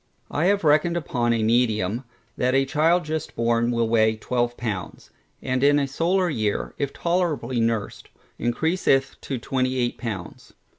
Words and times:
I 0.31 0.45
have 0.45 0.63
reckoned 0.63 0.97
upon 0.97 1.31
a 1.31 1.43
medium, 1.43 2.05
that 2.35 2.55
a 2.55 2.65
child 2.65 3.05
just 3.05 3.35
born 3.35 3.69
will 3.69 3.87
weigh 3.87 4.15
12 4.15 4.57
pounds, 4.57 5.11
and 5.43 5.63
in 5.63 5.77
a 5.77 5.87
solar 5.87 6.27
year, 6.27 6.73
if 6.79 6.91
tolerably 6.91 7.59
nursed, 7.59 8.09
encreaseth 8.39 9.21
to 9.21 9.37
28 9.37 9.99
pounds. 9.99 10.53